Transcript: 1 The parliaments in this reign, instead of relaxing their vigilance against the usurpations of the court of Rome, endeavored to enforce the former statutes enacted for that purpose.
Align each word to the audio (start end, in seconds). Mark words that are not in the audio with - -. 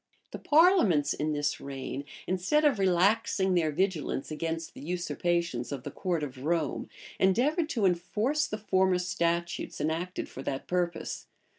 1 0.31 0.31
The 0.31 0.39
parliaments 0.39 1.13
in 1.13 1.31
this 1.31 1.59
reign, 1.61 2.05
instead 2.25 2.65
of 2.65 2.79
relaxing 2.79 3.53
their 3.53 3.69
vigilance 3.69 4.31
against 4.31 4.73
the 4.73 4.81
usurpations 4.81 5.71
of 5.71 5.83
the 5.83 5.91
court 5.91 6.23
of 6.23 6.43
Rome, 6.43 6.89
endeavored 7.19 7.69
to 7.69 7.85
enforce 7.85 8.47
the 8.47 8.57
former 8.57 8.97
statutes 8.97 9.79
enacted 9.79 10.27
for 10.27 10.41
that 10.41 10.65
purpose. 10.65 11.27